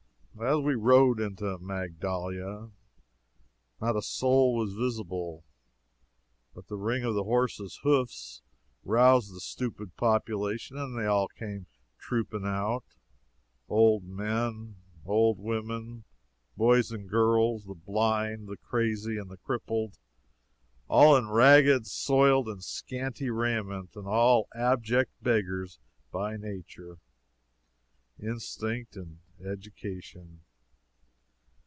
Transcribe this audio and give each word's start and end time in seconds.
As 0.41 0.57
we 0.59 0.73
rode 0.73 1.19
into 1.19 1.59
Magdala 1.59 2.71
not 3.79 3.95
a 3.95 4.01
soul 4.01 4.55
was 4.55 4.73
visible. 4.73 5.43
But 6.55 6.65
the 6.65 6.77
ring 6.77 7.03
of 7.03 7.13
the 7.13 7.25
horses' 7.25 7.79
hoofs 7.83 8.41
roused 8.83 9.35
the 9.35 9.39
stupid 9.39 9.95
population, 9.97 10.77
and 10.77 10.97
they 10.97 11.05
all 11.05 11.27
came 11.27 11.67
trooping 11.99 12.45
out 12.45 12.83
old 13.69 14.05
men 14.05 14.45
and 14.73 14.75
old 15.05 15.37
women, 15.37 16.05
boys 16.57 16.89
and 16.91 17.07
girls, 17.07 17.65
the 17.65 17.75
blind, 17.75 18.47
the 18.47 18.57
crazy, 18.57 19.17
and 19.17 19.29
the 19.29 19.37
crippled, 19.37 19.99
all 20.87 21.15
in 21.15 21.29
ragged, 21.29 21.85
soiled 21.85 22.49
and 22.49 22.63
scanty 22.63 23.29
raiment, 23.29 23.91
and 23.95 24.07
all 24.07 24.47
abject 24.55 25.11
beggars 25.21 25.77
by 26.09 26.35
nature, 26.35 26.97
instinct 28.17 28.95
and 28.95 29.19
education. 29.43 30.43